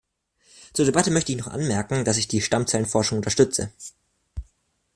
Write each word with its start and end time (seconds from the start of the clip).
Zur 0.73 0.85
Debatte 0.85 1.11
möchte 1.11 1.31
ich 1.31 1.37
noch 1.37 1.45
anmerken, 1.45 2.03
dass 2.05 2.17
ich 2.17 2.27
die 2.27 2.41
Stammzellenforschung 2.41 3.19
unterstütze. 3.19 3.71